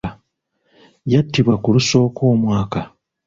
Yattibwa 1.11 1.55
ku 1.63 1.67
lusooka 1.75 2.21
omwaka. 2.33 2.79